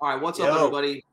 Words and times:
All 0.00 0.10
right, 0.10 0.20
what's 0.20 0.40
up, 0.40 0.54
everybody? 0.54 1.04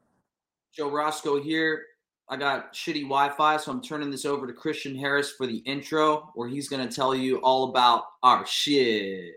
Joe 0.74 0.90
Roscoe 0.90 1.42
here. 1.42 1.84
I 2.28 2.36
got 2.36 2.74
shitty 2.74 3.04
Wi-Fi, 3.04 3.58
so 3.58 3.72
I'm 3.72 3.82
turning 3.82 4.10
this 4.10 4.26
over 4.26 4.48
to 4.48 4.54
Christian 4.54 4.96
Harris 4.96 5.32
for 5.32 5.46
the 5.46 5.58
intro, 5.58 6.32
where 6.34 6.50
he's 6.50 6.68
gonna 6.68 6.92
tell 6.92 7.14
you 7.14 7.38
all 7.38 7.70
about 7.70 8.04
our 8.24 8.46
shit. 8.46 9.36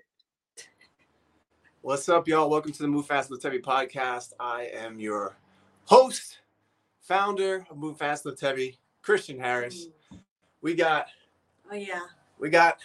What's 1.83 2.09
up, 2.09 2.27
y'all? 2.27 2.49
Welcome 2.49 2.72
to 2.72 2.83
the 2.83 2.88
Move 2.88 3.07
Fast 3.07 3.30
Lift 3.30 3.43
Heavy 3.43 3.58
podcast. 3.58 4.33
I 4.40 4.71
am 4.75 4.99
your 4.99 5.37
host, 5.85 6.38
founder 7.03 7.67
of 7.71 7.76
Move 7.76 7.99
Fast 7.99 8.24
Lift 8.24 8.40
Heavy, 8.40 8.79
Christian 9.03 9.38
Harris. 9.38 9.88
We 10.63 10.74
got 10.74 11.06
Oh 11.71 11.74
yeah, 11.74 12.01
we 12.38 12.49
got 12.49 12.79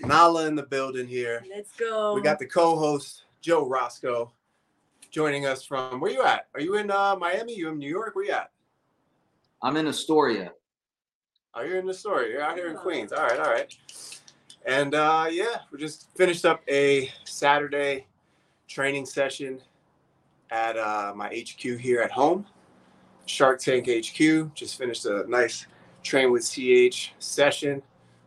Nala 0.00 0.46
in 0.46 0.56
the 0.56 0.64
building 0.64 1.06
here. 1.06 1.44
let's 1.48 1.72
go. 1.76 2.14
We 2.14 2.22
got 2.22 2.38
the 2.38 2.46
co-host 2.46 3.24
Joe 3.40 3.66
Roscoe 3.68 4.32
joining 5.12 5.44
us 5.44 5.64
from 5.64 6.00
where 6.00 6.10
you 6.10 6.24
at? 6.24 6.48
Are 6.54 6.60
you 6.60 6.76
in 6.76 6.90
uh, 6.90 7.14
Miami? 7.16 7.54
You 7.54 7.68
in 7.68 7.78
New 7.78 7.88
York? 7.88 8.16
Where 8.16 8.24
you 8.24 8.32
at? 8.32 8.50
I'm 9.62 9.76
in 9.76 9.86
Astoria. 9.86 10.52
Oh, 11.54 11.62
you're 11.62 11.78
in 11.78 11.88
Astoria. 11.88 12.30
You're 12.30 12.42
out 12.42 12.56
here 12.56 12.68
in. 12.68 12.76
Queens. 12.76 13.12
All 13.12 13.22
right, 13.22 13.38
all 13.38 13.52
right. 13.52 13.72
And 14.64 14.94
uh, 14.94 15.26
yeah, 15.30 15.58
we 15.70 15.78
just 15.78 16.08
finished 16.16 16.46
up 16.46 16.62
a 16.68 17.12
Saturday 17.24 18.06
training 18.66 19.04
session 19.04 19.60
at 20.50 20.78
uh, 20.78 21.12
my 21.14 21.28
HQ 21.28 21.60
here 21.60 22.00
at 22.00 22.10
home, 22.10 22.46
Shark 23.26 23.60
Tank 23.60 23.86
HQ. 23.86 24.54
Just 24.54 24.78
finished 24.78 25.04
a 25.04 25.24
nice 25.28 25.66
train 26.02 26.32
with 26.32 26.42
CH 26.42 27.12
session. 27.18 27.82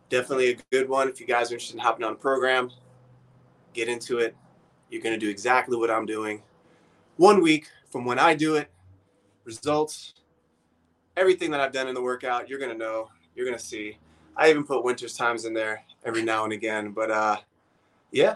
Definitely 0.08 0.50
a 0.50 0.56
good 0.70 0.88
one. 0.88 1.08
If 1.08 1.20
you 1.20 1.26
guys 1.26 1.50
are 1.50 1.54
interested 1.54 1.74
in 1.74 1.80
hopping 1.80 2.04
on 2.04 2.12
the 2.12 2.18
program, 2.18 2.70
get 3.74 3.88
into 3.88 4.18
it. 4.18 4.36
You're 4.88 5.02
going 5.02 5.18
to 5.18 5.20
do 5.20 5.28
exactly 5.28 5.76
what 5.76 5.90
I'm 5.90 6.06
doing. 6.06 6.42
One 7.16 7.40
week 7.40 7.68
from 7.90 8.04
when 8.04 8.18
I 8.18 8.34
do 8.34 8.56
it, 8.56 8.70
results, 9.44 10.14
everything 11.16 11.50
that 11.50 11.60
I've 11.60 11.72
done 11.72 11.88
in 11.88 11.94
the 11.94 12.02
workout, 12.02 12.48
you're 12.48 12.58
gonna 12.58 12.74
know, 12.74 13.08
you're 13.34 13.46
gonna 13.46 13.58
see. 13.58 13.98
I 14.36 14.50
even 14.50 14.64
put 14.64 14.84
winter's 14.84 15.16
times 15.16 15.46
in 15.46 15.54
there 15.54 15.82
every 16.04 16.22
now 16.22 16.44
and 16.44 16.52
again. 16.52 16.90
But 16.90 17.10
uh 17.10 17.36
yeah, 18.10 18.34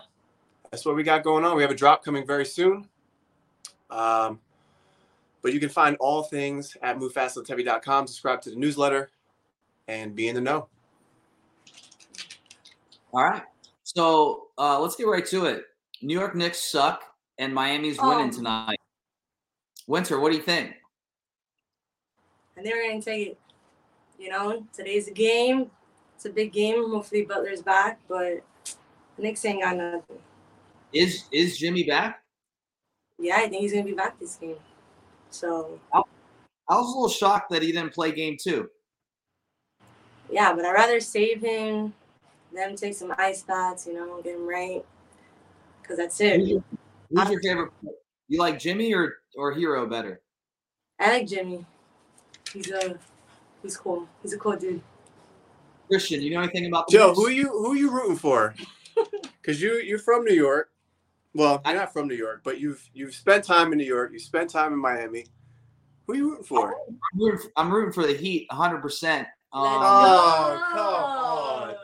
that's 0.70 0.84
what 0.84 0.96
we 0.96 1.02
got 1.02 1.24
going 1.24 1.44
on. 1.44 1.56
We 1.56 1.62
have 1.62 1.70
a 1.70 1.76
drop 1.76 2.04
coming 2.04 2.26
very 2.26 2.44
soon. 2.44 2.88
Um, 3.90 4.38
but 5.42 5.52
you 5.52 5.60
can 5.60 5.68
find 5.68 5.96
all 5.98 6.22
things 6.22 6.76
at 6.82 6.98
movefastliftheavy.com. 6.98 8.06
Subscribe 8.06 8.40
to 8.42 8.50
the 8.50 8.56
newsletter 8.56 9.10
and 9.88 10.14
be 10.14 10.28
in 10.28 10.34
the 10.34 10.40
know. 10.40 10.68
All 13.12 13.24
right. 13.24 13.42
So 13.82 14.48
uh, 14.58 14.78
let's 14.80 14.94
get 14.96 15.06
right 15.06 15.26
to 15.26 15.46
it. 15.46 15.64
New 16.02 16.18
York 16.18 16.34
Knicks 16.36 16.58
suck, 16.58 17.09
and 17.40 17.54
Miami's 17.54 17.98
winning 18.00 18.28
Oh. 18.28 18.32
tonight. 18.32 18.78
Winter, 19.88 20.20
what 20.20 20.30
do 20.30 20.36
you 20.36 20.42
think? 20.44 20.76
and 22.56 22.66
they 22.66 22.74
were 22.74 22.82
gonna 22.86 23.00
take 23.00 23.28
it. 23.28 23.38
You 24.18 24.28
know, 24.28 24.66
today's 24.74 25.08
a 25.08 25.12
game. 25.12 25.70
It's 26.14 26.26
a 26.26 26.30
big 26.30 26.52
game. 26.52 26.90
Hopefully 26.90 27.22
Butler's 27.24 27.62
back, 27.62 27.98
but 28.06 28.42
Knicks 29.16 29.42
ain't 29.46 29.62
got 29.62 29.76
nothing. 29.76 30.18
Is 30.92 31.24
is 31.32 31.56
Jimmy 31.56 31.84
back? 31.84 32.22
Yeah, 33.18 33.36
I 33.36 33.48
think 33.48 33.62
he's 33.62 33.72
gonna 33.72 33.84
be 33.84 33.94
back 33.94 34.18
this 34.20 34.36
game. 34.36 34.56
So 35.30 35.80
I 35.94 36.00
was 36.68 36.86
a 36.86 36.88
little 36.88 37.08
shocked 37.08 37.50
that 37.50 37.62
he 37.62 37.72
didn't 37.72 37.94
play 37.94 38.12
game 38.12 38.36
two. 38.38 38.68
yeah, 40.30 40.52
but 40.52 40.66
I'd 40.66 40.72
rather 40.74 41.00
save 41.00 41.40
him, 41.40 41.94
them 42.54 42.76
take 42.76 42.94
some 42.94 43.14
ice 43.16 43.42
baths, 43.42 43.86
you 43.86 43.94
know, 43.94 44.20
get 44.20 44.34
him 44.34 44.46
right. 44.46 44.84
Cause 45.82 45.96
that's 45.96 46.20
it. 46.20 46.62
Your, 47.10 47.24
who's 47.24 47.30
your 47.32 47.42
favorite? 47.42 47.72
You 48.28 48.38
like 48.38 48.58
Jimmy 48.58 48.94
or 48.94 49.18
or 49.36 49.54
Herro 49.54 49.88
better? 49.88 50.20
I 51.00 51.10
like 51.18 51.26
Jimmy. 51.26 51.66
He's 52.52 52.70
a 52.70 52.98
he's 53.62 53.76
cool. 53.76 54.08
He's 54.22 54.32
a 54.32 54.38
cool 54.38 54.56
dude. 54.56 54.80
Christian, 55.88 56.22
you 56.22 56.30
know 56.30 56.40
anything 56.40 56.66
about 56.66 56.86
the 56.86 56.92
Joe, 56.96 57.06
Knicks? 57.08 57.18
who 57.18 57.26
are 57.26 57.30
you 57.30 57.48
who 57.48 57.72
are 57.72 57.76
you 57.76 57.90
rooting 57.90 58.16
for? 58.16 58.54
Because 59.42 59.60
you 59.62 59.76
you're 59.78 59.98
from 59.98 60.24
New 60.24 60.34
York. 60.34 60.68
Well, 61.34 61.62
you're 61.64 61.74
not 61.74 61.92
from 61.94 62.06
New 62.06 62.14
York, 62.14 62.42
but 62.44 62.60
you've 62.60 62.86
you've 62.92 63.14
spent 63.14 63.42
time 63.42 63.72
in 63.72 63.78
New 63.78 63.84
York. 63.86 64.12
You 64.12 64.18
spent 64.18 64.50
time 64.50 64.74
in 64.74 64.78
Miami. 64.78 65.24
Who 66.06 66.12
are 66.12 66.16
you 66.16 66.28
rooting 66.30 66.44
for? 66.44 66.74
I'm 66.88 67.18
rooting, 67.18 67.50
I'm 67.56 67.72
rooting 67.72 67.92
for 67.92 68.06
the 68.06 68.12
Heat 68.12 68.46
100. 68.50 68.82
percent 68.82 69.26
Um, 69.52 69.62
Oh, 69.64 70.66
come 70.72 70.86
on. 70.86 71.74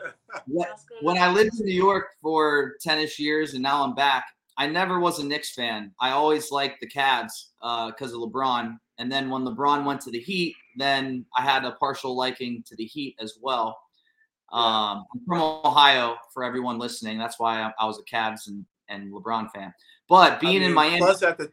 When- 0.45 0.67
when 1.01 1.17
I 1.17 1.31
lived 1.31 1.59
in 1.59 1.65
New 1.65 1.73
York 1.73 2.05
for 2.21 2.75
10ish 2.85 3.17
years 3.19 3.53
and 3.55 3.63
now 3.63 3.83
I'm 3.83 3.95
back, 3.95 4.25
I 4.57 4.67
never 4.67 4.99
was 4.99 5.19
a 5.19 5.25
Knicks 5.25 5.53
fan. 5.53 5.91
I 5.99 6.11
always 6.11 6.51
liked 6.51 6.81
the 6.81 6.87
Cavs 6.87 7.49
because 7.61 8.13
of 8.13 8.19
LeBron. 8.21 8.77
And 8.97 9.11
then 9.11 9.29
when 9.29 9.43
LeBron 9.43 9.85
went 9.85 10.01
to 10.01 10.11
the 10.11 10.19
Heat, 10.19 10.55
then 10.77 11.25
I 11.37 11.43
had 11.43 11.63
a 11.63 11.73
partial 11.73 12.15
liking 12.15 12.63
to 12.67 12.75
the 12.75 12.85
Heat 12.85 13.15
as 13.19 13.37
well. 13.41 13.79
Um, 14.51 15.05
I'm 15.13 15.25
from 15.27 15.41
Ohio 15.41 16.15
for 16.33 16.43
everyone 16.43 16.79
listening. 16.79 17.17
That's 17.17 17.37
why 17.39 17.61
I, 17.61 17.73
I 17.79 17.85
was 17.85 17.99
a 17.99 18.03
Cavs 18.03 18.47
and, 18.47 18.65
and 18.89 19.11
LeBron 19.13 19.51
fan. 19.51 19.73
But 20.09 20.39
being 20.39 20.57
I 20.57 20.59
mean, 20.59 20.69
in 20.69 20.73
Miami, 20.73 20.97
Plus, 20.99 21.21
at 21.21 21.37
the 21.37 21.51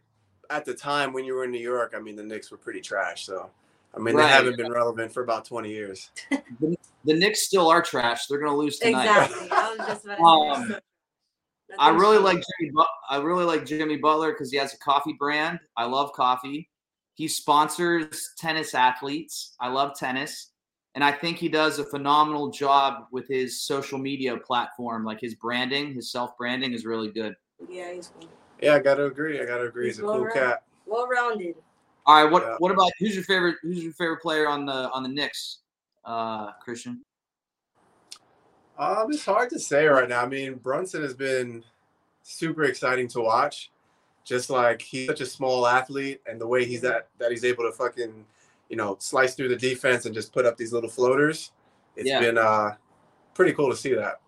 at 0.51 0.65
the 0.65 0.75
time 0.75 1.13
when 1.13 1.25
you 1.25 1.35
were 1.35 1.45
in 1.45 1.51
New 1.51 1.59
York, 1.61 1.95
I 1.97 2.01
mean, 2.01 2.17
the 2.17 2.23
Knicks 2.23 2.51
were 2.51 2.57
pretty 2.57 2.81
trash. 2.81 3.27
So, 3.27 3.51
I 3.95 3.99
mean, 3.99 4.15
Right. 4.15 4.23
they 4.25 4.29
haven't 4.29 4.57
been 4.57 4.71
relevant 4.71 5.13
for 5.13 5.23
about 5.25 5.45
twenty 5.45 5.71
years. 5.71 6.11
the 6.31 6.77
Knicks 7.05 7.45
still 7.45 7.69
are 7.69 7.83
trash. 7.83 8.27
They're 8.27 8.39
going 8.39 8.53
to 8.53 8.57
lose 8.57 8.79
tonight. 8.79 9.05
Exactly. 9.07 9.49
I 9.51 9.75
was 9.77 9.87
just 9.89 10.05
about 10.05 10.17
to 10.17 10.23
Um, 10.23 10.69
say. 10.71 10.79
I 11.79 11.91
really 11.91 12.19
like 12.19 12.43
Jimmy. 12.61 12.73
I 13.11 13.19
really 13.21 13.45
like 13.45 13.65
Jimmy 13.67 13.97
Butler 13.97 14.33
because 14.33 14.51
he 14.51 14.57
has 14.59 14.75
a 14.75 14.79
coffee 14.79 15.15
brand. 15.19 15.59
I 15.77 15.85
love 15.85 16.13
coffee. 16.13 16.69
He 17.15 17.29
sponsors 17.29 18.31
tennis 18.39 18.75
athletes. 18.75 19.55
I 19.61 19.69
love 19.69 19.97
tennis, 19.97 20.51
and 20.95 21.05
I 21.05 21.13
think 21.13 21.39
he 21.39 21.49
does 21.49 21.79
a 21.79 21.85
phenomenal 21.85 22.51
job 22.51 23.07
with 23.13 23.29
his 23.29 23.63
social 23.63 23.99
media 23.99 24.37
platform. 24.37 25.05
Like 25.05 25.21
his 25.21 25.35
branding, 25.35 25.95
his 25.95 26.11
self 26.11 26.37
branding 26.37 26.73
is 26.73 26.85
really 26.85 27.11
good. 27.11 27.35
Yeah, 27.69 27.93
he's 27.93 28.09
cool. 28.19 28.29
Yeah, 28.61 28.75
I 28.75 28.79
got 28.81 28.97
to 28.97 29.07
agree. 29.07 29.41
I 29.41 29.45
got 29.45 29.59
to 29.59 29.65
agree. 29.65 29.87
He's 29.87 29.99
a 29.99 30.03
He's 30.03 30.11
cool 30.11 30.23
well 30.23 30.33
cat. 30.33 30.63
well 30.87 31.07
rounded. 31.07 31.55
All 32.07 32.23
right, 32.23 32.31
what 32.31 32.43
Yeah. 32.43 32.57
what 32.59 32.71
about 32.73 32.91
who's 32.99 33.15
your 33.15 33.25
favorite? 33.25 33.57
Who's 33.63 33.83
your 33.83 33.93
favorite 33.93 34.21
player 34.21 34.49
on 34.49 34.67
the 34.67 34.91
on 34.91 35.03
the 35.03 35.09
Knicks? 35.09 35.61
Uh, 36.05 36.53
Christian. 36.61 37.03
Um, 38.79 39.11
it's 39.11 39.25
hard 39.25 39.51
to 39.51 39.59
say 39.59 39.87
right 39.87 40.09
now. 40.09 40.23
I 40.23 40.27
mean, 40.27 40.55
Brunson 40.55 41.03
has 41.03 41.15
been 41.15 41.63
super 42.23 42.65
exciting 42.65 43.09
to 43.09 43.21
watch. 43.21 43.71
Just 44.25 44.49
like 44.49 44.81
he's 44.81 45.07
such 45.07 45.21
a 45.21 45.27
small 45.27 45.67
athlete, 45.67 46.23
and 46.27 46.41
the 46.41 46.47
way 46.47 46.65
he's 46.65 46.83
at 46.83 47.09
that 47.19 47.31
he's 47.31 47.45
able 47.45 47.65
to 47.65 47.73
fucking, 47.73 48.25
you 48.71 48.77
know, 48.77 48.97
slice 48.99 49.35
through 49.35 49.49
the 49.49 49.57
defense 49.57 50.07
and 50.07 50.15
just 50.15 50.33
put 50.33 50.47
up 50.47 50.57
these 50.57 50.73
little 50.73 50.89
floaters. 50.89 51.53
It's 51.95 52.09
Yeah. 52.09 52.21
been 52.21 52.39
uh 52.39 52.77
pretty 53.35 53.53
cool 53.53 53.69
to 53.71 53.77
see 53.77 53.93
that 53.95 54.21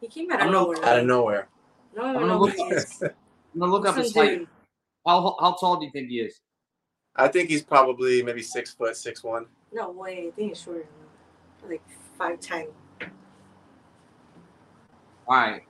He 0.00 0.06
came 0.08 0.30
out 0.30 0.42
of 0.42 0.50
nowhere. 0.52 0.84
out 0.84 0.98
of 0.98 1.06
nowhere. 1.06 1.48
No 1.96 2.02
I'm 2.04 2.14
gonna 2.14 2.38
look 2.38 2.50
who 2.56 2.68
he 2.68 2.74
is. 2.74 3.02
I'm 3.02 3.58
gonna 3.58 3.72
look 3.72 3.86
up 3.86 3.96
his 3.96 4.14
height. 4.14 4.46
How 5.06 5.34
how 5.40 5.52
tall 5.58 5.78
do 5.78 5.86
you 5.86 5.92
think 5.92 6.10
he 6.10 6.20
is? 6.20 6.38
I 7.16 7.28
think 7.28 7.48
he's 7.48 7.62
probably 7.62 8.22
maybe 8.22 8.42
six 8.42 8.74
foot, 8.74 8.98
six 8.98 9.24
one. 9.24 9.46
No 9.72 9.90
way. 9.90 10.28
I 10.28 10.30
think 10.32 10.50
he's 10.50 10.60
shorter 10.60 10.80
than 10.80 10.88
that. 11.62 11.70
Like 11.70 11.82
five 12.18 12.38
ten. 12.40 12.66
All 15.28 15.36
right. 15.36 15.62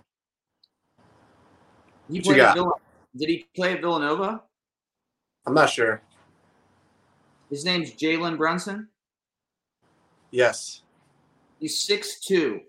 He 2.08 2.14
What 2.14 2.14
you 2.14 2.22
played 2.22 2.40
at 2.40 2.44
got? 2.46 2.54
Villa- 2.54 2.72
Did 3.16 3.28
he 3.28 3.46
play 3.56 3.72
at 3.74 3.80
Villanova? 3.80 4.42
I'm 5.46 5.54
not 5.54 5.68
sure. 5.70 6.00
His 7.50 7.64
name's 7.64 7.92
Jalen 7.92 8.36
Brunson. 8.36 8.88
Yes, 10.30 10.82
He's 11.58 11.80
six 11.80 12.20
two. 12.20 12.60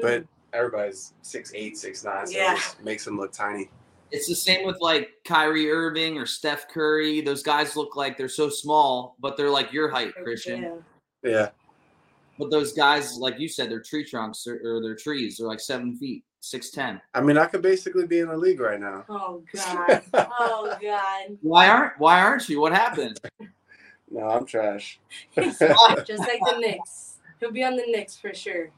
but 0.00 0.24
everybody's 0.52 1.12
six 1.22 1.52
eight, 1.54 1.76
six 1.76 2.04
nine, 2.04 2.26
so 2.26 2.36
Yeah. 2.36 2.56
it 2.56 2.84
makes 2.84 3.06
him 3.06 3.16
look 3.18 3.32
tiny. 3.32 3.68
It's 4.12 4.28
the 4.28 4.34
same 4.36 4.64
with 4.64 4.78
like 4.80 5.10
Kyrie 5.24 5.70
Irving 5.70 6.16
or 6.16 6.24
Steph 6.26 6.68
Curry. 6.68 7.20
Those 7.20 7.42
guys 7.42 7.74
look 7.76 7.96
like 7.96 8.16
they're 8.16 8.28
so 8.28 8.48
small, 8.48 9.16
but 9.18 9.36
they're 9.36 9.50
like 9.50 9.72
your 9.72 9.88
height, 9.90 10.14
Christian. 10.22 10.62
Yeah. 10.62 11.30
Yeah. 11.30 11.50
But 12.38 12.50
those 12.50 12.72
guys, 12.72 13.16
like 13.16 13.38
you 13.38 13.48
said, 13.48 13.70
they're 13.70 13.80
tree 13.80 14.04
trunks 14.04 14.46
or, 14.46 14.60
or 14.64 14.82
they're 14.82 14.96
trees. 14.96 15.38
They're 15.38 15.46
like 15.46 15.60
seven 15.60 15.96
feet, 15.96 16.24
six 16.40 16.70
ten. 16.70 17.00
I 17.14 17.20
mean, 17.20 17.38
I 17.38 17.46
could 17.46 17.62
basically 17.62 18.06
be 18.06 18.18
in 18.18 18.28
the 18.28 18.36
league 18.36 18.60
right 18.60 18.80
now. 18.80 19.04
Oh 19.08 19.42
god. 19.54 20.02
oh 20.14 20.76
god. 20.82 21.38
Why 21.42 21.68
aren't 21.68 21.98
Why 21.98 22.20
aren't 22.20 22.48
you? 22.48 22.60
What 22.60 22.72
happened? 22.72 23.20
No, 24.10 24.28
I'm 24.28 24.46
trash. 24.46 25.00
Just 25.34 25.60
like 25.60 26.06
the 26.06 26.58
Knicks. 26.58 27.18
He'll 27.40 27.50
be 27.50 27.64
on 27.64 27.74
the 27.74 27.84
Knicks 27.86 28.16
for 28.16 28.32
sure. 28.32 28.70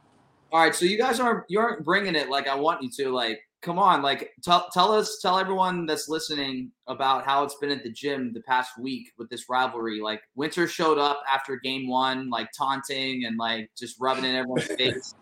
All 0.51 0.61
right, 0.61 0.75
so 0.75 0.87
you 0.87 0.97
guys 0.97 1.21
aren't 1.21 1.45
you 1.49 1.61
aren't 1.61 1.85
bringing 1.85 2.15
it 2.15 2.31
like 2.31 2.49
I 2.49 2.55
want 2.55 2.83
you 2.83 2.91
to. 2.93 3.11
Like, 3.11 3.46
come 3.63 3.79
on, 3.79 4.03
like 4.03 4.33
tell 4.43 4.69
tell 4.73 4.93
us, 4.93 5.19
tell 5.21 5.39
everyone 5.39 5.87
that's 5.87 6.09
listening 6.09 6.71
about 6.87 7.25
how 7.25 7.43
it's 7.43 7.57
been 7.57 7.71
at 7.71 7.83
the 7.83 7.91
gym 7.91 8.33
the 8.33 8.43
past 8.43 8.79
week 8.79 9.13
with 9.19 9.29
this 9.29 9.49
rivalry. 9.49 10.01
Like, 10.01 10.23
Winter 10.35 10.69
showed 10.69 10.99
up 10.99 11.23
after 11.33 11.57
game 11.57 11.89
one, 11.89 12.31
like 12.31 12.49
taunting 12.57 13.25
and 13.25 13.37
like 13.37 13.71
just 13.77 13.97
rubbing 14.01 14.25
in 14.25 14.35
everyone's 14.35 14.65
face. 14.79 15.15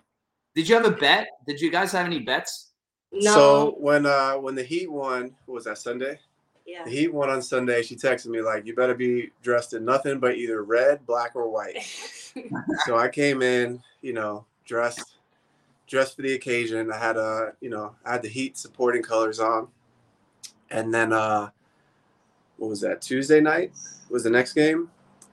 Did 0.54 0.68
you 0.68 0.74
have 0.74 0.84
a 0.84 0.90
bet? 0.90 1.28
Did 1.46 1.60
you 1.60 1.70
guys 1.70 1.92
have 1.92 2.06
any 2.06 2.20
bets? 2.20 2.70
No. 3.12 3.34
So 3.34 3.76
when 3.78 4.06
uh 4.06 4.34
when 4.34 4.54
the 4.54 4.62
Heat 4.62 4.90
won, 4.90 5.34
what 5.46 5.54
was 5.54 5.64
that 5.64 5.78
Sunday? 5.78 6.18
Yeah. 6.66 6.84
The 6.84 6.90
Heat 6.90 7.12
won 7.12 7.30
on 7.30 7.42
Sunday. 7.42 7.82
She 7.82 7.94
texted 7.94 8.26
me 8.26 8.40
like, 8.40 8.66
"You 8.66 8.74
better 8.74 8.94
be 8.94 9.30
dressed 9.42 9.74
in 9.74 9.84
nothing 9.84 10.18
but 10.18 10.36
either 10.36 10.64
red, 10.64 11.06
black, 11.06 11.32
or 11.34 11.48
white." 11.48 11.76
so 12.86 12.96
I 12.96 13.08
came 13.08 13.42
in, 13.42 13.82
you 14.00 14.12
know, 14.12 14.46
dressed 14.64 15.16
dressed 15.86 16.16
for 16.16 16.22
the 16.22 16.34
occasion. 16.34 16.90
I 16.92 16.98
had 16.98 17.16
a, 17.16 17.52
you 17.60 17.70
know, 17.70 17.94
I 18.04 18.12
had 18.12 18.22
the 18.22 18.28
Heat 18.28 18.56
supporting 18.56 19.02
colors 19.02 19.40
on, 19.40 19.68
and 20.70 20.92
then 20.92 21.12
uh, 21.12 21.50
what 22.56 22.68
was 22.68 22.80
that? 22.80 23.02
Tuesday 23.02 23.40
night 23.40 23.72
was 24.10 24.24
the 24.24 24.30
next 24.30 24.52
game, 24.52 24.90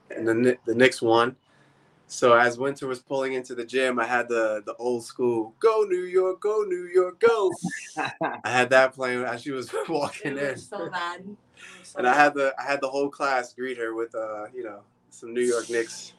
and 0.09 0.27
then 0.27 0.41
the, 0.41 0.57
the 0.65 0.75
Knicks 0.75 1.01
won. 1.01 1.35
So 2.07 2.33
as 2.33 2.57
Winter 2.57 2.87
was 2.87 2.99
pulling 2.99 3.33
into 3.33 3.55
the 3.55 3.63
gym, 3.63 3.97
I 3.97 4.05
had 4.05 4.27
the 4.27 4.61
the 4.65 4.75
old 4.75 5.05
school 5.05 5.53
"Go 5.59 5.85
New 5.87 6.03
York, 6.03 6.41
Go 6.41 6.65
New 6.67 6.89
York, 6.93 7.21
Go." 7.21 7.51
I 7.97 8.49
had 8.49 8.69
that 8.71 8.93
playing 8.93 9.23
as 9.23 9.41
she 9.41 9.51
was 9.51 9.71
walking 9.89 10.37
It 10.37 10.43
in, 10.43 10.57
so 10.57 10.89
bad. 10.89 11.21
It 11.21 11.27
was 11.79 11.87
so 11.87 11.99
and 11.99 12.07
I 12.07 12.13
had 12.13 12.33
the 12.33 12.53
I 12.59 12.63
had 12.63 12.81
the 12.81 12.89
whole 12.89 13.09
class 13.09 13.53
greet 13.53 13.77
her 13.77 13.95
with 13.95 14.13
uh, 14.13 14.47
you 14.53 14.63
know, 14.63 14.81
some 15.09 15.33
New 15.33 15.41
York 15.41 15.69
Knicks, 15.69 16.11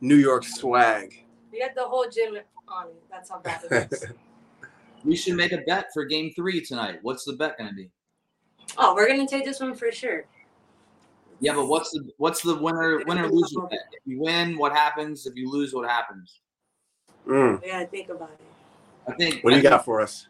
New 0.00 0.16
York 0.16 0.44
swag. 0.44 1.23
We 1.54 1.60
got 1.60 1.76
the 1.76 1.84
whole 1.84 2.08
gym 2.10 2.36
on 2.66 2.88
it. 2.88 3.02
That's 3.08 3.30
how 3.30 3.38
bad 3.38 3.62
it 3.70 3.70
was. 3.90 4.06
We 5.04 5.14
should 5.14 5.34
make 5.36 5.52
a 5.52 5.58
bet 5.58 5.86
for 5.94 6.04
game 6.04 6.32
three 6.34 6.60
tonight. 6.60 6.98
What's 7.02 7.24
the 7.24 7.34
bet 7.34 7.56
going 7.56 7.70
to 7.70 7.76
be? 7.76 7.90
oh, 8.76 8.92
we're 8.94 9.06
gonna 9.06 9.28
take 9.28 9.44
this 9.44 9.60
one 9.60 9.74
for 9.74 9.92
sure. 9.92 10.24
Yeah, 11.38 11.54
but 11.54 11.66
what's 11.66 11.90
the 11.92 12.10
what's 12.16 12.42
the 12.42 12.56
winner 12.56 13.04
winner 13.06 13.28
loser 13.28 13.60
bet? 13.70 13.78
If 13.92 14.00
you 14.04 14.20
win, 14.20 14.56
what 14.58 14.72
happens? 14.72 15.26
If 15.26 15.36
you 15.36 15.48
lose, 15.48 15.72
what 15.72 15.88
happens? 15.88 16.40
Mm. 17.28 17.62
We 17.62 17.68
gotta 17.68 17.86
think 17.86 18.08
about 18.08 18.30
it. 18.32 18.40
I 19.12 19.14
think. 19.14 19.44
What 19.44 19.50
do 19.50 19.54
I 19.54 19.58
you 19.58 19.62
think- 19.62 19.70
got 19.70 19.84
for 19.84 20.00
us? 20.00 20.26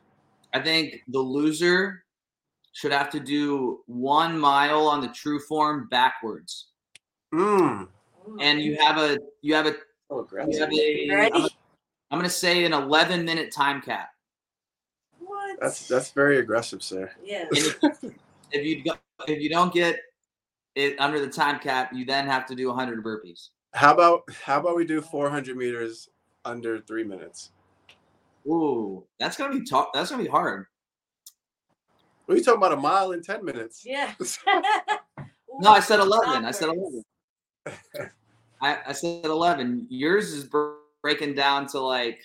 I 0.53 0.61
think 0.61 1.03
the 1.09 1.21
loser 1.21 2.05
should 2.73 2.93
have 2.93 3.09
to 3.11 3.21
do 3.21 3.81
one 3.87 4.39
mile 4.39 4.87
on 4.89 5.01
the 5.01 5.09
true 5.09 5.39
form 5.41 5.89
backwards, 5.91 6.67
Mm. 7.33 7.89
And 8.41 8.61
you 8.61 8.77
have 8.77 8.99
a 8.99 9.17
you 9.41 9.55
have 9.55 9.67
a 9.67 9.77
Oh, 10.11 10.17
you 10.17 10.23
aggressive. 10.23 10.61
have 10.61 10.73
a 10.73 11.11
ready? 11.11 11.33
I'm, 11.35 11.49
I'm 12.11 12.19
gonna 12.19 12.29
say 12.29 12.65
an 12.65 12.73
11 12.73 13.25
minute 13.25 13.53
time 13.53 13.81
cap. 13.81 14.11
What? 15.19 15.59
That's 15.61 15.89
that's 15.89 16.11
very 16.11 16.39
aggressive, 16.39 16.83
sir. 16.83 17.11
yeah. 17.25 17.47
If 18.53 18.65
you 18.65 18.85
go, 18.85 18.93
if 19.27 19.41
you 19.41 19.49
don't 19.49 19.73
get 19.73 19.99
it 20.75 20.99
under 21.01 21.21
the 21.21 21.29
time 21.29 21.59
cap, 21.59 21.93
you 21.93 22.05
then 22.05 22.27
have 22.27 22.47
to 22.47 22.55
do 22.55 22.69
100 22.69 23.03
burpees. 23.03 23.49
How 23.73 23.93
about 23.93 24.23
how 24.45 24.61
about 24.61 24.77
we 24.77 24.85
do 24.85 25.01
400 25.01 25.57
meters 25.57 26.09
under 26.45 26.79
three 26.81 27.05
minutes? 27.05 27.51
Ooh, 28.47 29.05
that's 29.19 29.37
gonna 29.37 29.59
be 29.59 29.65
tough. 29.65 29.89
That's 29.95 30.11
gonna 30.11 30.23
be 30.23 30.29
hard. 30.29 30.67
What 32.27 32.35
are 32.35 32.39
you 32.39 32.45
talking 32.45 32.59
about? 32.59 32.73
A 32.73 32.77
mile 32.77 33.13
in 33.13 33.23
10 33.23 33.45
minutes? 33.45 33.85
Yeah. 33.85 34.13
No, 35.61 35.71
I 35.71 35.79
said 35.81 36.01
11. 36.01 36.45
I 36.45 36.51
said 36.51 36.69
11. 36.69 37.05
I, 38.61 38.79
I 38.89 38.93
said 38.93 39.25
11. 39.25 39.87
Yours 39.91 40.33
is 40.33 40.45
br- 40.45 40.75
breaking 41.03 41.35
down 41.35 41.67
to 41.69 41.81
like, 41.81 42.21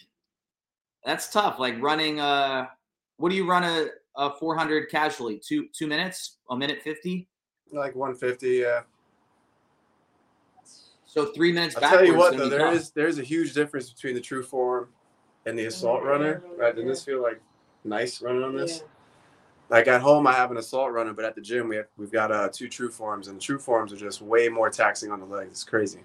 that's 1.03 1.31
tough. 1.31 1.59
Like 1.59 1.81
running, 1.81 2.19
a, 2.19 2.69
what 3.17 3.29
do 3.29 3.35
you 3.35 3.47
run 3.49 3.63
a, 3.63 3.87
a 4.15 4.31
400 4.37 4.89
casually? 4.89 5.41
Two, 5.45 5.67
two 5.73 5.87
minutes, 5.87 6.37
a 6.49 6.55
minute 6.55 6.81
50. 6.81 7.27
Like 7.71 7.95
150, 7.95 8.47
yeah. 8.47 8.81
So 11.09 11.25
three 11.25 11.51
minutes 11.51 11.75
I'll 11.75 11.89
tell 11.89 12.05
you 12.05 12.15
what 12.15 12.33
is 12.33 12.39
though, 12.39 12.49
gonna 12.49 12.49
be 12.51 12.57
there 12.57 12.67
tough. 12.67 12.75
is 12.75 12.91
there's 12.91 13.17
a 13.17 13.23
huge 13.23 13.53
difference 13.53 13.91
between 13.91 14.13
the 14.13 14.21
true 14.21 14.43
form 14.43 14.89
and 15.47 15.57
the 15.57 15.65
assault 15.65 16.03
runner. 16.03 16.43
Right? 16.55 16.75
Doesn't 16.75 16.87
this 16.87 17.03
feel 17.03 17.19
like 17.19 17.41
nice 17.83 18.21
running 18.21 18.43
on 18.43 18.55
this? 18.55 18.83
Yeah. 18.83 18.87
Like 19.69 19.87
at 19.87 20.01
home, 20.01 20.27
I 20.27 20.33
have 20.33 20.51
an 20.51 20.57
assault 20.57 20.91
runner, 20.91 21.13
but 21.13 21.25
at 21.25 21.33
the 21.33 21.41
gym, 21.41 21.67
we 21.67 21.77
have 21.77 21.87
we've 21.97 22.11
got 22.11 22.31
uh, 22.31 22.49
two 22.51 22.67
true 22.67 22.91
forms, 22.91 23.27
and 23.27 23.37
the 23.37 23.41
true 23.41 23.57
forms 23.57 23.91
are 23.91 23.97
just 23.97 24.21
way 24.21 24.49
more 24.49 24.69
taxing 24.69 25.11
on 25.11 25.19
the 25.19 25.25
legs. 25.25 25.51
It's 25.51 25.63
crazy. 25.63 26.01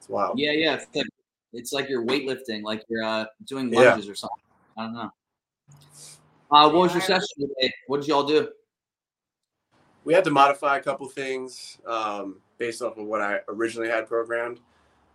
Yeah. 0.00 0.04
It's 0.04 0.08
wild. 0.08 0.38
Yeah, 0.38 0.52
yeah. 0.52 0.74
It's 0.74 0.86
like, 0.94 1.06
it's 1.52 1.72
like 1.72 1.88
you're 1.88 2.04
weightlifting, 2.04 2.62
like 2.62 2.84
you're 2.88 3.04
uh, 3.04 3.26
doing 3.44 3.72
Yeah. 3.72 3.92
lunges 3.92 4.08
or 4.08 4.14
something. 4.14 4.38
I 4.76 4.82
don't 4.84 4.94
know. 4.94 5.10
Uh, 6.50 6.70
what 6.70 6.82
was 6.82 6.92
your 6.92 7.00
Yeah. 7.02 7.06
session 7.06 7.48
today? 7.48 7.72
What 7.86 8.00
did 8.00 8.08
y'all 8.08 8.24
do? 8.24 8.50
We 10.04 10.14
had 10.14 10.24
to 10.24 10.30
modify 10.30 10.78
a 10.78 10.82
couple 10.82 11.06
things 11.08 11.78
um, 11.86 12.40
based 12.58 12.82
off 12.82 12.96
of 12.96 13.06
what 13.06 13.20
I 13.20 13.40
originally 13.48 13.88
had 13.88 14.08
programmed, 14.08 14.60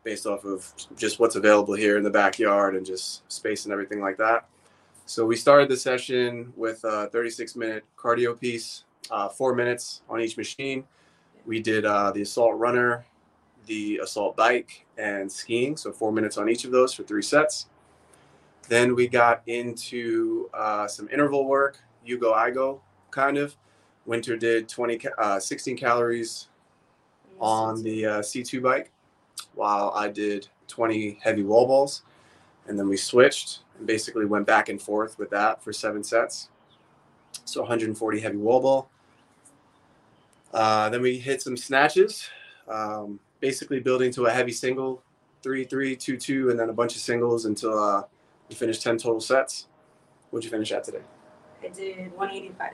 based 0.04 0.28
off 0.28 0.46
of 0.46 0.72
just 0.96 1.20
what's 1.20 1.36
available 1.36 1.74
here 1.74 1.98
in 1.98 2.04
the 2.04 2.10
backyard 2.12 2.76
and 2.76 2.86
just 2.86 3.30
space 3.32 3.66
and 3.66 3.74
everything 3.74 4.00
like 4.00 4.18
that. 4.18 4.48
So 5.08 5.26
we 5.26 5.36
started 5.36 5.70
the 5.70 5.78
session 5.78 6.54
with 6.56 6.84
a 6.84 7.08
36 7.08 7.56
minute 7.56 7.84
cardio 7.98 8.40
piece, 8.40 8.84
uh, 9.12 9.30
four 9.30 9.56
minutes 9.56 10.02
on 10.10 10.22
each 10.22 10.38
machine. 10.38 10.86
We 11.46 11.60
did 11.60 11.86
uh, 11.86 12.12
the 12.12 12.22
assault 12.22 12.56
runner, 12.58 13.06
the 13.66 14.00
assault 14.04 14.36
bike, 14.36 14.86
and 14.98 15.32
skiing. 15.32 15.78
So 15.78 15.92
four 15.92 16.12
minutes 16.12 16.38
on 16.38 16.50
each 16.50 16.66
of 16.66 16.72
those 16.72 16.94
for 16.94 17.04
three 17.04 17.22
sets. 17.22 17.68
Then 18.68 18.96
we 18.96 19.08
got 19.08 19.42
into 19.48 20.50
uh, 20.54 20.88
some 20.88 21.08
interval 21.10 21.46
work, 21.46 21.78
you 22.04 22.18
go, 22.18 22.34
I 22.34 22.52
go 22.52 22.82
kind 23.12 23.38
of. 23.38 23.56
Winter 24.06 24.36
did 24.38 24.70
20, 24.70 25.00
uh, 25.18 25.40
16 25.40 25.78
calories 25.78 26.48
on 27.40 27.82
the 27.84 28.06
uh, 28.06 28.20
C2 28.20 28.62
bike, 28.62 28.92
while 29.54 29.92
I 29.96 30.10
did 30.10 30.48
20 30.68 31.20
heavy 31.22 31.44
wall 31.44 31.68
balls. 31.68 32.04
And 32.68 32.78
then 32.78 32.88
we 32.88 32.98
switched 32.98 33.60
and 33.78 33.88
basically 33.88 34.26
went 34.26 34.46
back 34.46 34.70
and 34.70 34.82
forth 34.82 35.18
with 35.18 35.30
that 35.32 35.64
for 35.64 35.74
seven 35.74 36.04
sets. 36.04 36.50
So 37.46 37.62
140 37.62 38.20
heavy 38.20 38.38
wall 38.38 38.62
ball. 38.62 38.90
Uh, 40.54 40.90
then 40.90 41.02
we 41.02 41.18
hit 41.18 41.42
some 41.42 41.58
snatches, 41.58 42.30
um, 42.68 43.20
basically 43.40 43.80
building 43.80 44.12
to 44.14 44.26
a 44.26 44.32
heavy 44.32 44.52
single, 44.52 45.04
three, 45.44 45.64
three, 45.64 45.96
two, 45.96 46.18
two, 46.18 46.50
and 46.50 46.60
then 46.60 46.70
a 46.70 46.74
bunch 46.74 46.96
of 46.96 47.02
singles 47.02 47.46
until 47.46 47.78
uh, 47.78 48.04
we 48.50 48.56
finished 48.56 48.82
10 48.82 48.98
total 48.98 49.20
sets. 49.22 49.68
What'd 50.30 50.44
you 50.44 50.52
finish 50.52 50.72
at 50.72 50.84
today? 50.84 51.02
I 51.64 51.68
did 51.70 52.12
185. 52.14 52.74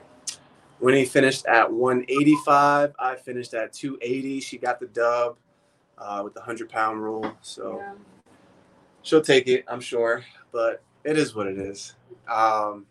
Winnie 0.80 1.04
finished 1.04 1.46
at 1.46 1.72
185. 1.72 2.92
I 2.98 3.14
finished 3.16 3.54
at 3.54 3.72
280. 3.72 4.40
She 4.40 4.58
got 4.58 4.80
the 4.80 4.86
dub 4.86 5.36
uh, 5.98 6.22
with 6.24 6.34
the 6.34 6.40
100 6.40 6.68
pound 6.68 7.02
rule. 7.02 7.32
So 7.40 7.78
Yeah. 7.78 7.94
she'll 9.02 9.20
take 9.22 9.46
it, 9.46 9.64
I'm 9.68 9.80
sure. 9.80 10.24
But 10.50 10.82
it 11.04 11.16
is 11.16 11.34
what 11.34 11.46
it 11.46 11.58
is. 11.58 11.94
Um, 12.28 12.86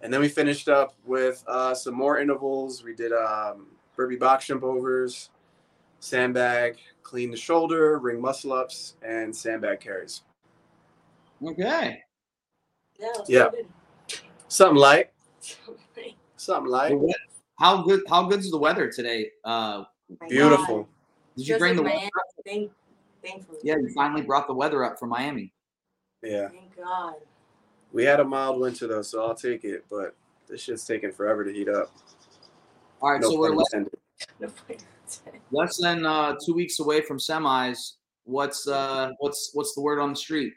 and 0.00 0.12
then 0.12 0.20
we 0.20 0.28
finished 0.28 0.68
up 0.68 0.94
with 1.04 1.42
uh, 1.46 1.74
some 1.74 1.94
more 1.94 2.18
intervals. 2.18 2.82
We 2.82 2.94
did 2.94 3.12
um, 3.12 3.66
burpee 3.96 4.16
box 4.16 4.46
jump 4.46 4.62
overs, 4.62 5.30
sandbag, 6.00 6.78
clean 7.02 7.30
the 7.30 7.36
shoulder, 7.36 7.98
ring 7.98 8.20
muscle 8.20 8.52
ups, 8.52 8.94
and 9.02 9.34
sandbag 9.34 9.80
carries. 9.80 10.22
Okay. 11.44 12.02
Yeah. 12.98 13.08
Yeah. 13.26 13.48
pretty 13.48 13.68
Something 14.48 14.78
light. 14.78 15.10
Something 16.36 16.70
light. 16.70 16.98
How 17.58 17.82
good? 17.82 18.02
How 18.08 18.24
good's 18.24 18.50
the 18.50 18.58
weather 18.58 18.90
today? 18.90 19.30
Uh, 19.44 19.84
My 20.20 20.28
Beautiful. 20.28 20.78
God. 20.82 20.86
did 21.36 21.46
you 21.46 21.54
Just 21.54 21.58
bring 21.60 21.76
the? 21.76 21.82
like 21.82 21.92
weather 21.92 21.96
Miami, 21.96 22.10
up? 22.16 22.44
Thank, 22.44 22.72
thankfully. 23.24 23.58
Yeah, 23.62 23.76
you 23.76 23.90
finally 23.94 24.22
brought 24.22 24.46
the 24.46 24.54
weather 24.54 24.84
up 24.84 24.98
from 24.98 25.10
Miami. 25.10 25.52
Yeah. 26.22 26.48
Thank 26.48 26.76
God. 26.76 27.14
We 27.92 28.04
had 28.04 28.20
a 28.20 28.24
mild 28.24 28.60
winter 28.60 28.86
though, 28.86 29.02
so 29.02 29.24
I'll 29.24 29.34
take 29.34 29.64
it. 29.64 29.84
But 29.90 30.14
this 30.48 30.62
shit's 30.62 30.84
taking 30.84 31.12
forever 31.12 31.44
to 31.44 31.52
heat 31.52 31.68
up. 31.68 31.90
All 33.00 33.12
right, 33.12 33.20
No 33.20 33.30
so 33.30 33.38
we're 33.38 33.48
pun 33.48 33.58
less. 33.58 33.74
No 34.40 34.48
point. 34.66 34.84
less 35.50 35.78
than 35.78 36.06
uh, 36.06 36.36
two 36.44 36.54
weeks 36.54 36.80
away 36.80 37.00
from 37.00 37.18
semis. 37.18 37.94
What's 38.24 38.68
uh, 38.68 39.12
what's 39.18 39.50
what's 39.54 39.74
the 39.74 39.80
word 39.80 39.98
on 39.98 40.10
the 40.10 40.16
street? 40.16 40.52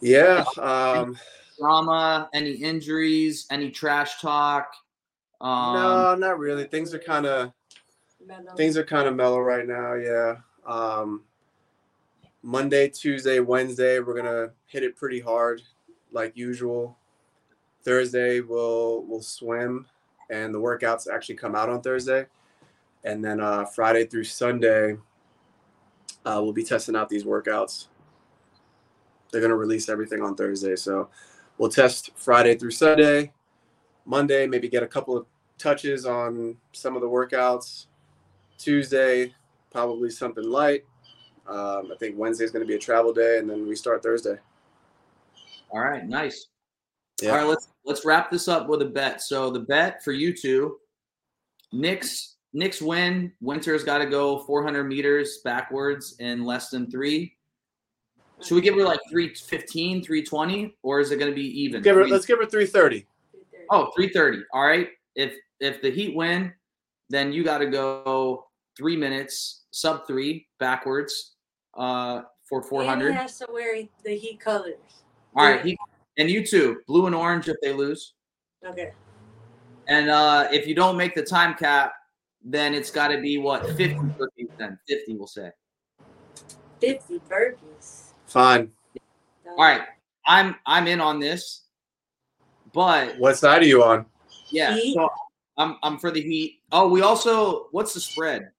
Yeah. 0.00 0.44
Um, 0.58 1.16
Drama? 1.58 2.28
Any 2.34 2.52
injuries? 2.52 3.46
Any 3.50 3.70
trash 3.70 4.20
talk? 4.20 4.72
Um, 5.40 5.74
no, 5.74 6.14
not 6.14 6.38
really. 6.38 6.64
Things 6.64 6.94
are 6.94 6.98
kind 6.98 7.26
of 7.26 7.52
Mellow. 8.26 8.54
things 8.56 8.76
are 8.76 8.84
kind 8.84 9.08
of 9.08 9.16
mellow 9.16 9.40
right 9.40 9.66
now. 9.66 9.94
Yeah. 9.94 10.36
Um, 10.66 11.22
Monday, 12.42 12.88
Tuesday, 12.88 13.40
Wednesday, 13.40 14.00
we're 14.00 14.14
gonna 14.14 14.50
hit 14.66 14.82
it 14.82 14.96
pretty 14.96 15.20
hard, 15.20 15.62
like 16.10 16.36
usual. 16.36 16.96
Thursday, 17.82 18.40
we'll 18.40 19.04
we'll 19.06 19.22
swim, 19.22 19.86
and 20.30 20.54
the 20.54 20.60
workouts 20.60 21.08
actually 21.12 21.36
come 21.36 21.54
out 21.54 21.68
on 21.68 21.80
Thursday, 21.80 22.26
and 23.04 23.24
then 23.24 23.40
uh, 23.40 23.64
Friday 23.64 24.06
through 24.06 24.24
Sunday, 24.24 24.96
uh, 26.24 26.40
we'll 26.42 26.52
be 26.52 26.64
testing 26.64 26.96
out 26.96 27.08
these 27.08 27.24
workouts. 27.24 27.86
They're 29.30 29.40
gonna 29.40 29.56
release 29.56 29.88
everything 29.88 30.22
on 30.22 30.34
Thursday, 30.34 30.76
so 30.76 31.08
we'll 31.58 31.70
test 31.70 32.10
Friday 32.16 32.56
through 32.56 32.70
Sunday. 32.70 33.32
Monday, 34.04 34.46
maybe 34.46 34.68
get 34.68 34.82
a 34.82 34.86
couple 34.86 35.16
of 35.16 35.26
touches 35.58 36.06
on 36.06 36.56
some 36.72 36.96
of 36.96 37.02
the 37.02 37.08
workouts. 37.08 37.86
Tuesday, 38.58 39.34
probably 39.70 40.10
something 40.10 40.44
light. 40.44 40.84
Um, 41.46 41.90
I 41.92 41.96
think 41.98 42.16
Wednesday 42.16 42.44
is 42.44 42.50
going 42.50 42.64
to 42.64 42.68
be 42.68 42.76
a 42.76 42.78
travel 42.78 43.12
day, 43.12 43.38
and 43.38 43.48
then 43.48 43.66
we 43.66 43.74
start 43.74 44.02
Thursday. 44.02 44.36
All 45.70 45.80
right, 45.80 46.06
nice. 46.06 46.46
Yeah. 47.20 47.30
All 47.30 47.36
right, 47.38 47.46
let's 47.46 47.68
let's 47.84 48.04
wrap 48.04 48.30
this 48.30 48.48
up 48.48 48.68
with 48.68 48.82
a 48.82 48.86
bet. 48.86 49.22
So 49.22 49.50
the 49.50 49.60
bet 49.60 50.02
for 50.04 50.12
you 50.12 50.32
two 50.32 50.78
Knicks 51.72 52.36
Knicks 52.52 52.82
win. 52.82 53.32
Winter's 53.40 53.84
got 53.84 53.98
to 53.98 54.06
go 54.06 54.40
400 54.40 54.84
meters 54.84 55.38
backwards 55.44 56.16
in 56.18 56.44
less 56.44 56.68
than 56.68 56.90
three. 56.90 57.34
Should 58.42 58.56
we 58.56 58.60
give 58.60 58.74
her 58.74 58.82
like 58.82 59.00
315, 59.08 60.02
320, 60.02 60.76
or 60.82 61.00
is 61.00 61.12
it 61.12 61.18
going 61.18 61.30
to 61.30 61.34
be 61.34 61.62
even? 61.62 61.80
Give 61.82 61.96
her, 61.96 62.06
let's 62.08 62.26
give 62.26 62.38
her 62.38 62.46
330. 62.46 63.06
Oh, 63.70 63.90
330. 63.96 64.44
All 64.52 64.64
right. 64.64 64.88
If 65.14 65.34
if 65.60 65.80
the 65.80 65.90
Heat 65.90 66.16
win, 66.16 66.52
then 67.08 67.32
you 67.32 67.44
got 67.44 67.58
to 67.58 67.66
go 67.66 68.46
three 68.76 68.96
minutes, 68.96 69.62
sub 69.70 70.06
three, 70.06 70.48
backwards, 70.58 71.34
uh, 71.74 72.22
for 72.48 72.58
And 72.58 72.68
400. 72.68 73.10
he 73.12 73.14
has 73.14 73.38
to 73.38 73.46
wear 73.52 73.76
the 74.04 74.16
Heat 74.16 74.40
colors. 74.40 74.74
All 75.36 75.44
right. 75.44 75.64
He, 75.64 75.78
and 76.18 76.28
you 76.28 76.44
too, 76.44 76.80
blue 76.86 77.06
and 77.06 77.14
orange 77.14 77.48
if 77.48 77.56
they 77.62 77.72
lose. 77.72 78.14
Okay. 78.66 78.92
And 79.88 80.10
uh, 80.10 80.48
if 80.50 80.66
you 80.66 80.74
don't 80.74 80.96
make 80.96 81.14
the 81.14 81.22
time 81.22 81.54
cap, 81.54 81.92
then 82.44 82.74
it's 82.74 82.90
got 82.90 83.08
to 83.08 83.20
be 83.20 83.38
what 83.38 83.66
50 83.66 83.94
burpees. 83.94 84.48
Then 84.58 84.78
50, 84.88 85.16
we'll 85.16 85.26
say. 85.26 85.50
50 86.80 87.20
burpees. 87.30 88.10
Fine. 88.26 88.70
All 89.46 89.56
right. 89.64 89.82
I'm 90.26 90.54
I'm 90.66 90.86
in 90.86 91.00
on 91.00 91.18
this, 91.18 91.64
but 92.72 93.18
What 93.18 93.36
side 93.36 93.62
are 93.62 93.66
you 93.66 93.82
on? 93.82 94.06
yeah. 94.50 94.78
So 94.94 95.08
I'm 95.58 95.76
I'm 95.82 95.98
for 95.98 96.10
the 96.10 96.20
Heat. 96.20 96.60
Oh, 96.70 96.88
we 96.88 97.02
also 97.02 97.66
what's 97.72 97.92
the 97.92 98.00
spread? 98.00 98.50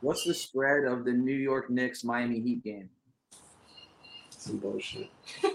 What's 0.00 0.24
the 0.24 0.32
spread 0.32 0.84
of 0.84 1.04
the 1.04 1.12
New 1.12 1.34
York 1.34 1.68
Knicks 1.68 2.04
Miami 2.04 2.40
Heat 2.40 2.62
game? 2.64 2.88
Some 4.30 4.58
bullshit. 4.58 5.10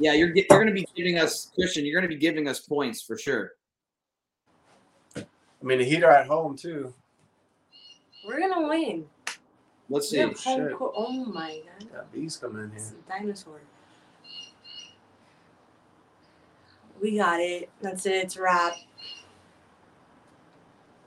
Yeah, 0.00 0.14
you're 0.14 0.34
you're 0.34 0.46
gonna 0.48 0.72
be 0.72 0.88
giving 0.96 1.18
us 1.18 1.50
Christian. 1.54 1.84
You're 1.84 2.00
gonna 2.00 2.08
be 2.08 2.16
giving 2.16 2.48
us 2.48 2.60
points 2.60 3.02
for 3.02 3.18
sure. 3.18 3.52
I 5.60 5.64
mean, 5.66 5.78
the 5.78 5.84
Heat 5.84 6.02
are 6.02 6.10
at 6.10 6.26
home 6.26 6.56
too. 6.56 6.92
We're 8.26 8.38
going 8.38 8.54
to 8.54 8.68
win. 8.68 9.06
Let's 9.88 10.10
We 10.10 10.16
see. 10.18 10.20
have 10.22 10.38
home 10.40 10.68
shit. 10.68 10.76
court. 10.76 10.92
Oh 10.96 11.24
my 11.26 11.60
God. 11.80 11.92
Got 11.92 12.12
bees 12.12 12.36
coming 12.36 12.64
in 12.64 12.72
It's 12.74 12.90
here. 12.90 12.98
a 13.06 13.18
dinosaur. 13.20 13.60
We 17.00 17.16
got 17.16 17.40
it. 17.40 17.70
That's 17.80 18.06
it. 18.06 18.12
It's 18.12 18.36
a 18.36 18.42
wrap. 18.42 18.74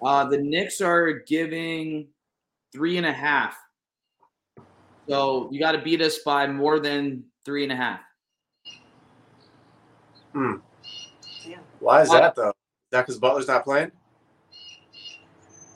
Uh, 0.01 0.25
the 0.25 0.37
Knicks 0.37 0.81
are 0.81 1.11
giving 1.13 2.07
three 2.73 2.97
and 2.97 3.05
a 3.05 3.13
half. 3.13 3.55
So 5.07 5.49
you 5.51 5.59
got 5.59 5.73
to 5.73 5.81
beat 5.81 6.01
us 6.01 6.19
by 6.19 6.47
more 6.47 6.79
than 6.79 7.23
three 7.45 7.63
and 7.63 7.71
a 7.71 7.75
half. 7.75 7.99
Damn. 10.33 10.61
Why 11.79 12.01
is 12.01 12.09
that 12.09 12.35
though? 12.35 12.49
Is 12.49 12.55
that 12.91 13.01
because 13.05 13.19
Butler's 13.19 13.47
not 13.47 13.63
playing? 13.63 13.91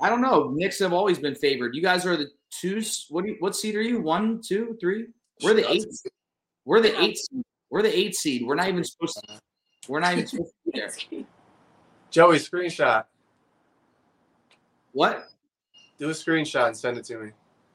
I 0.02 0.10
don't 0.10 0.22
know. 0.22 0.52
Knicks 0.54 0.80
have 0.80 0.94
always 0.94 1.18
been 1.20 1.36
favored. 1.36 1.76
You 1.76 1.82
guys 1.82 2.06
are 2.06 2.16
the 2.18 2.28
two. 2.52 2.82
What 3.10 3.24
do 3.26 3.32
you, 3.32 3.36
what 3.40 3.56
seed 3.56 3.76
are 3.76 3.82
you? 3.82 4.00
One, 4.02 4.42
two, 4.46 4.78
three. 4.80 5.08
We're 5.44 5.54
the 5.54 5.70
eight. 5.72 5.86
We're 6.66 6.82
the 6.82 7.00
eight. 7.02 7.18
Seed. 7.18 7.44
We're 7.70 7.82
the 7.82 7.98
eight 7.98 8.16
seed. 8.16 8.46
We're 8.46 8.56
not 8.56 8.68
even 8.68 8.84
supposed. 8.84 9.16
To, 9.28 9.40
we're 9.88 10.00
not 10.00 10.14
even 10.14 10.28
supposed 10.28 10.54
to 10.66 10.72
be 10.72 10.80
there. 10.80 11.26
Joey, 12.12 12.38
screenshot. 12.38 13.06
What? 14.94 15.28
Do 16.00 16.10
a 16.10 16.14
screenshot 16.14 16.68
and 16.68 16.78
send 16.78 16.98
it 16.98 17.06
to 17.06 17.18
me. 17.18 17.32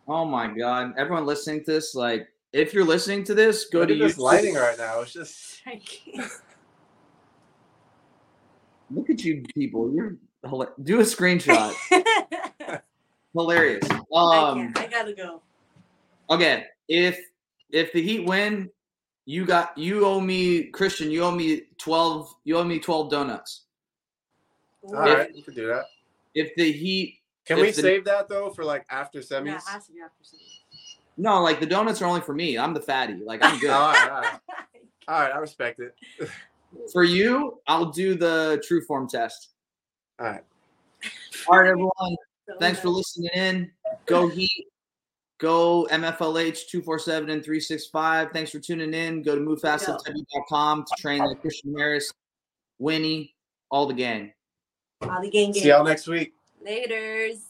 Oh 0.09 0.25
my 0.25 0.47
god! 0.49 0.95
Everyone 0.97 1.27
listening 1.27 1.65
to 1.65 1.71
this, 1.73 1.95
like, 1.95 2.29
if 2.53 2.73
you're 2.75 2.85
listening 2.85 3.25
to 3.25 3.35
this, 3.35 3.67
go 3.67 3.81
Look 3.81 3.89
to 3.89 3.95
at 3.95 4.01
this 4.01 4.15
YouTube. 4.17 4.19
lighting 4.19 4.55
right 4.55 4.79
now. 4.79 5.01
It's 5.01 5.13
just 5.13 5.61
I 5.67 5.81
can't. 5.85 6.31
Look 8.91 9.11
at 9.11 9.25
you 9.25 9.43
people. 9.55 9.93
You're 9.95 10.17
hila- 10.45 10.73
do 10.83 11.01
a 11.01 11.05
screenshot. 11.05 11.75
Hilarious. 13.35 13.85
I 13.91 13.97
Um. 14.15 14.73
can't. 14.73 14.79
I 14.79 14.87
gotta 14.87 15.13
go. 15.15 15.43
Okay. 16.31 16.67
If 16.89 17.19
if 17.71 17.93
the 17.93 18.03
Heat 18.03 18.27
win, 18.27 18.71
you 19.25 19.45
got 19.47 19.77
you 19.79 20.05
owe 20.07 20.21
me 20.21 20.65
Christian. 20.65 21.11
You 21.11 21.25
owe 21.25 21.31
me 21.31 21.63
twelve. 21.79 22.35
You 22.45 22.59
owe 22.59 22.65
me 22.65 22.79
twelve 22.79 23.11
donuts. 23.11 23.63
all 24.85 24.93
right. 24.95 25.35
You 25.35 25.43
can 25.43 25.55
do 25.55 25.67
that. 25.69 25.85
If 26.35 26.55
the 26.57 26.71
Heat, 26.73 27.21
Can 27.47 27.59
we 27.61 27.71
the- 27.71 27.83
save 27.83 28.05
that 28.05 28.29
though 28.29 28.51
for 28.51 28.65
like 28.65 28.85
after 28.91 29.19
Yeah, 29.21 29.25
semis? 29.41 29.57
it 29.57 29.63
has 29.69 29.87
to 29.87 29.93
be 29.93 30.01
after 30.01 30.23
seven. 30.23 30.45
no, 31.17 31.43
like 31.43 31.61
the 31.61 31.67
donuts 31.67 32.03
are 32.03 32.07
only 32.07 32.21
for 32.21 32.35
me. 32.35 32.59
I'm 32.59 32.75
the 32.75 32.81
fatty. 32.81 33.15
Like 33.15 33.43
I'm 33.45 33.59
good. 33.59 33.71
right, 33.71 34.09
all 34.09 34.21
right, 34.21 34.41
all 35.09 35.21
right. 35.21 35.33
I 35.33 35.39
respect 35.39 35.81
it. 35.81 35.95
for 36.93 37.05
you, 37.05 37.61
I'll 37.67 37.91
do 37.91 38.15
the 38.15 38.63
true 38.67 38.83
form 38.85 39.09
test. 39.09 39.51
All 40.21 40.27
right. 40.27 40.43
All 41.49 41.59
right, 41.59 41.69
everyone. 41.69 42.17
So 42.49 42.57
Thanks 42.59 42.81
for 42.81 42.89
listening 42.89 43.31
in. 43.35 43.71
Go 44.07 44.29
Heat. 44.29 44.67
Go 45.39 45.89
MFLH 45.91 46.69
247 46.69 47.31
and 47.31 47.43
365. 47.43 48.31
Thanks 48.33 48.51
for 48.53 48.61
tuning 48.61 48.95
in. 48.95 49.23
Go 49.23 49.35
to 49.35 49.41
movefastmw.com 49.41 50.85
to 50.85 51.03
train 51.03 51.19
like 51.19 51.41
Christian 51.41 51.77
Harris, 51.77 52.13
Winnie, 52.79 53.35
all 53.71 53.87
the 53.87 53.95
gang. 53.95 54.33
All 55.03 55.21
the 55.21 55.31
gang 55.31 55.53
See 55.53 55.67
y'all 55.67 55.85
next 55.85 56.07
week. 56.07 56.33
Laters. 56.65 57.41